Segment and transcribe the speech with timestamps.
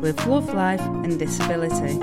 [0.00, 1.98] with Love, Life and Disability.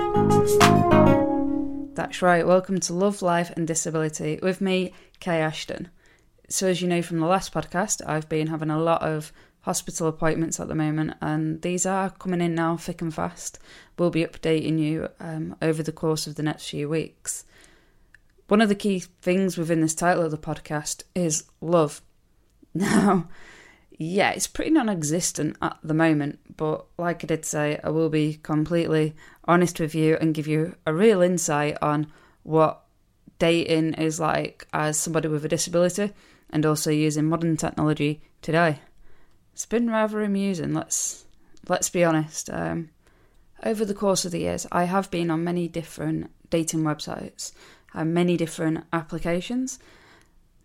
[1.94, 5.88] That's right, welcome to Love, Life and Disability with me, Kay Ashton.
[6.48, 9.32] So, as you know from the last podcast, I've been having a lot of
[9.62, 13.58] hospital appointments at the moment, and these are coming in now thick and fast.
[13.98, 17.44] We'll be updating you um, over the course of the next few weeks.
[18.46, 22.00] One of the key things within this title of the podcast is love.
[22.74, 23.26] Now,
[24.00, 28.08] yeah, it's pretty non existent at the moment, but like I did say, I will
[28.08, 32.06] be completely honest with you and give you a real insight on
[32.44, 32.84] what
[33.40, 36.12] dating is like as somebody with a disability
[36.50, 38.78] and also using modern technology today.
[39.52, 41.26] It's been rather amusing, let's
[41.68, 42.48] let's be honest.
[42.50, 42.90] Um,
[43.64, 47.50] over the course of the years, I have been on many different dating websites
[47.92, 49.80] and many different applications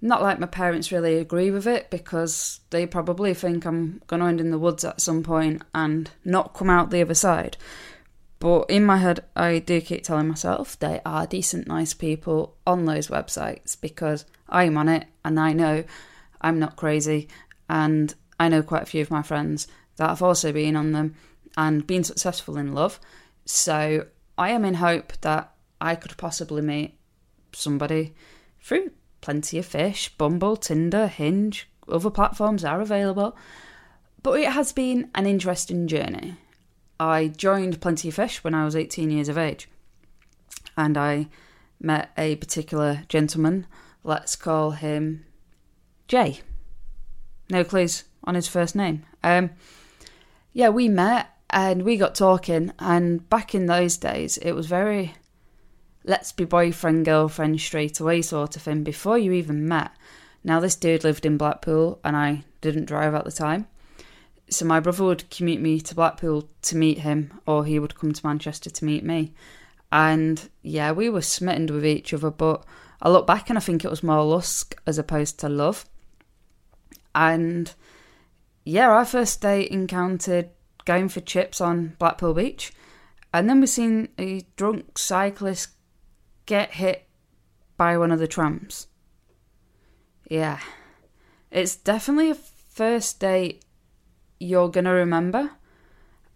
[0.03, 4.27] not like my parents really agree with it because they probably think I'm going to
[4.27, 7.55] end in the woods at some point and not come out the other side.
[8.37, 12.83] But in my head, I do keep telling myself they are decent, nice people on
[12.83, 15.85] those websites because I'm on it and I know
[16.41, 17.29] I'm not crazy.
[17.69, 21.15] And I know quite a few of my friends that have also been on them
[21.55, 22.99] and been successful in love.
[23.45, 24.07] So
[24.37, 26.97] I am in hope that I could possibly meet
[27.53, 28.15] somebody
[28.59, 28.91] through
[29.23, 33.37] Plenty of Fish, Bumble, Tinder, Hinge, other platforms are available.
[34.21, 36.35] But it has been an interesting journey.
[36.99, 39.69] I joined Plenty of Fish when I was 18 years of age.
[40.75, 41.29] And I
[41.79, 43.65] met a particular gentleman.
[44.03, 45.25] Let's call him
[46.09, 46.41] Jay.
[47.49, 49.05] No clues on his first name.
[49.23, 49.51] Um,
[50.51, 52.73] yeah, we met and we got talking.
[52.77, 55.13] And back in those days, it was very
[56.03, 59.91] let's be boyfriend, girlfriend straight away sort of thing before you even met.
[60.43, 63.67] Now, this dude lived in Blackpool and I didn't drive at the time.
[64.49, 68.11] So my brother would commute me to Blackpool to meet him, or he would come
[68.11, 69.33] to Manchester to meet me.
[69.91, 72.65] And yeah, we were smitten with each other, but
[73.01, 75.85] I look back and I think it was more lust as opposed to love.
[77.15, 77.73] And
[78.65, 80.49] yeah, our first date encountered
[80.85, 82.73] going for chips on Blackpool Beach.
[83.33, 85.69] And then we seen a drunk cyclist
[86.45, 87.07] get hit
[87.77, 88.87] by one of the trams.
[90.29, 90.59] Yeah.
[91.51, 93.63] It's definitely a first date
[94.39, 95.51] you're going to remember.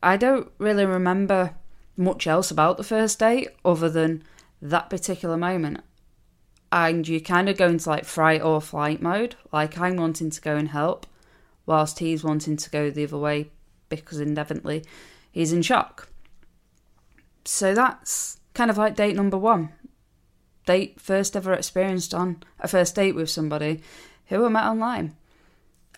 [0.01, 1.55] I don't really remember
[1.95, 4.23] much else about the first date other than
[4.61, 5.81] that particular moment.
[6.71, 9.35] And you kind of go into like fright or flight mode.
[9.51, 11.07] Like I'm wanting to go and help,
[11.65, 13.49] whilst he's wanting to go the other way
[13.89, 14.83] because inevitably
[15.31, 16.09] he's in shock.
[17.45, 19.71] So that's kind of like date number one
[20.67, 23.81] date, first ever experienced on a first date with somebody
[24.27, 25.15] who I met online.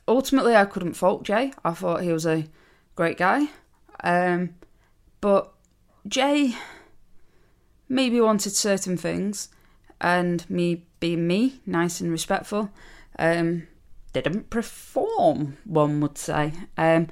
[0.08, 1.52] Ultimately, I couldn't fault Jay.
[1.66, 2.46] I thought he was a
[2.96, 3.50] great guy.
[4.04, 4.56] Um,
[5.20, 5.52] but
[6.08, 6.56] Jay
[7.90, 9.50] maybe wanted certain things,
[10.00, 12.70] and me being me, nice and respectful,
[13.18, 13.68] um,
[14.14, 16.54] didn't perform, one would say.
[16.78, 17.08] Um,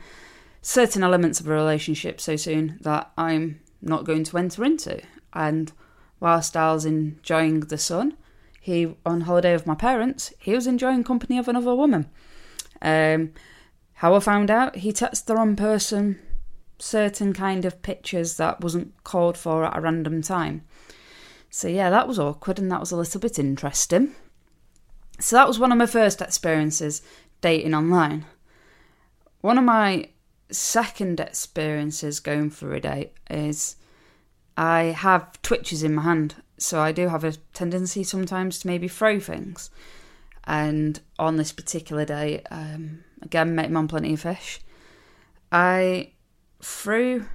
[0.62, 5.02] certain elements of a relationship so soon that I'm not going to enter into.
[5.34, 5.72] And
[6.20, 8.18] whilst I was enjoying the sun,
[8.60, 12.10] he on holiday with my parents, he was enjoying company of another woman.
[12.82, 13.34] Um,
[13.94, 16.20] how I found out, he texted the wrong person
[16.80, 20.64] certain kind of pictures that wasn't called for at a random time.
[21.50, 24.16] So yeah, that was awkward and that was a little bit interesting.
[25.20, 27.02] So that was one of my first experiences
[27.42, 28.26] dating online.
[29.42, 30.10] One of my
[30.52, 33.76] second experiences going for a date is
[34.58, 38.88] I have twitches in my hand, so I do have a tendency sometimes to maybe
[38.88, 39.70] throw things.
[40.46, 44.60] And on this particular day, um, again, met him on Plenty of Fish,
[45.52, 46.14] I
[46.62, 47.26] threw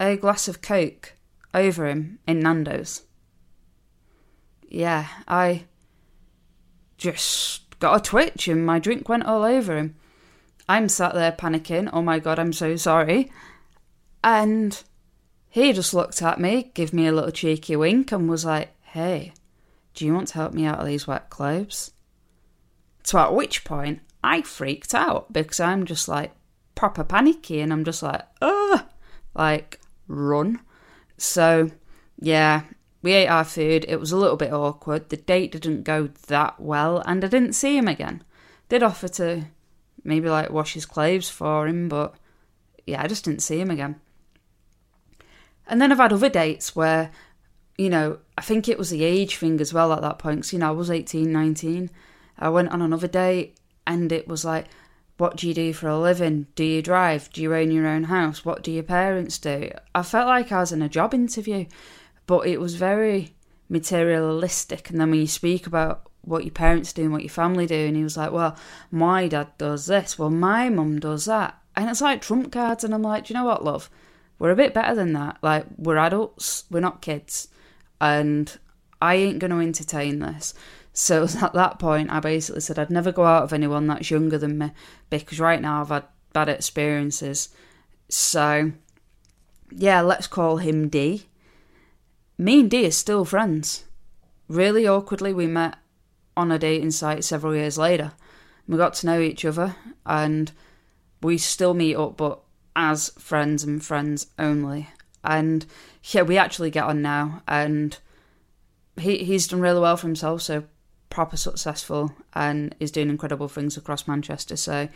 [0.00, 1.12] a glass of Coke
[1.54, 3.02] over him in Nando's.
[4.68, 5.64] Yeah, I
[6.98, 9.94] just got a twitch and my drink went all over him.
[10.68, 13.30] I'm sat there panicking, oh my god, I'm so sorry.
[14.24, 14.82] And
[15.54, 19.32] he just looked at me, gave me a little cheeky wink, and was like, Hey,
[19.94, 21.92] do you want to help me out of these wet clothes?
[23.04, 26.32] So at which point I freaked out because I'm just like
[26.74, 28.84] proper panicky and I'm just like, ugh,
[29.36, 29.78] like
[30.08, 30.58] run.
[31.18, 31.70] So
[32.18, 32.62] yeah,
[33.02, 33.84] we ate our food.
[33.86, 35.08] It was a little bit awkward.
[35.08, 38.24] The date didn't go that well, and I didn't see him again.
[38.68, 39.44] Did offer to
[40.02, 42.16] maybe like wash his clothes for him, but
[42.88, 44.00] yeah, I just didn't see him again.
[45.66, 47.10] And then I've had other dates where,
[47.78, 50.38] you know, I think it was the age thing as well at that point.
[50.38, 51.90] Because, you know, I was 18, 19.
[52.38, 54.66] I went on another date and it was like,
[55.16, 56.46] What do you do for a living?
[56.54, 57.32] Do you drive?
[57.32, 58.44] Do you own your own house?
[58.44, 59.70] What do your parents do?
[59.94, 61.66] I felt like I was in a job interview,
[62.26, 63.34] but it was very
[63.68, 64.90] materialistic.
[64.90, 67.74] And then when you speak about what your parents do and what your family do,
[67.74, 68.56] and he was like, Well,
[68.90, 71.58] my dad does this, well, my mum does that.
[71.76, 72.84] And it's like trump cards.
[72.84, 73.90] And I'm like, Do you know what, love?
[74.38, 75.38] We're a bit better than that.
[75.42, 77.48] Like, we're adults, we're not kids.
[78.00, 78.56] And
[79.00, 80.54] I ain't going to entertain this.
[80.92, 84.38] So at that point, I basically said I'd never go out with anyone that's younger
[84.38, 84.72] than me
[85.10, 87.50] because right now I've had bad experiences.
[88.08, 88.72] So,
[89.70, 91.26] yeah, let's call him D.
[92.38, 93.84] Me and D are still friends.
[94.48, 95.76] Really awkwardly, we met
[96.36, 98.12] on a dating site several years later.
[98.66, 100.50] We got to know each other and
[101.22, 102.43] we still meet up, but
[102.76, 104.88] as friends and friends only.
[105.22, 105.64] And
[106.04, 107.96] yeah, we actually get on now, and
[108.96, 110.42] he he's done really well for himself.
[110.42, 110.64] So
[111.14, 114.56] proper successful and is doing incredible things across Manchester.
[114.56, 114.88] So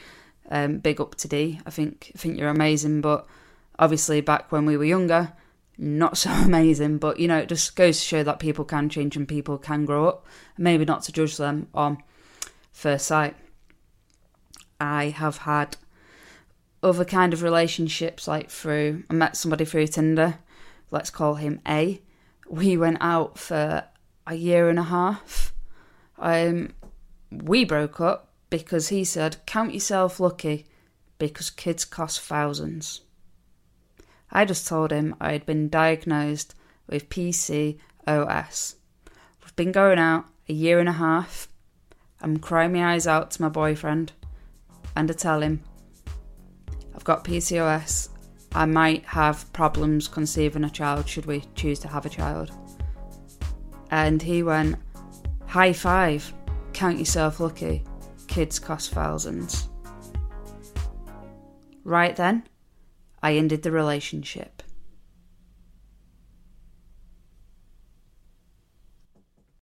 [0.51, 1.61] um, big up to D.
[1.65, 3.27] I think I think you're amazing, but
[3.79, 5.33] obviously back when we were younger,
[5.79, 6.99] not so amazing.
[6.99, 9.85] But you know, it just goes to show that people can change and people can
[9.85, 10.27] grow up.
[10.57, 12.03] Maybe not to judge them on
[12.73, 13.37] first sight.
[14.81, 15.77] I have had
[16.83, 20.39] other kind of relationships, like through I met somebody through Tinder.
[20.91, 22.01] Let's call him A.
[22.49, 23.85] We went out for
[24.27, 25.53] a year and a half
[26.19, 26.75] um,
[27.31, 30.67] we broke up because he said, Count yourself lucky
[31.19, 33.03] because kids cost thousands.
[34.31, 36.55] I just told him I had been diagnosed
[36.89, 38.75] with PCOS.
[39.43, 41.49] We've been going out a year and a half.
[42.21, 44.13] I'm crying my eyes out to my boyfriend
[44.97, 45.63] and I tell him,
[47.09, 48.11] got PCOS.
[48.53, 52.51] I might have problems conceiving a child should we choose to have a child.
[53.91, 54.77] And he went,
[55.47, 56.31] High five.
[56.75, 57.83] Count yourself lucky.
[58.27, 59.71] Kids cost thousands.
[61.83, 62.43] Right then,
[63.23, 64.58] I ended the relationship.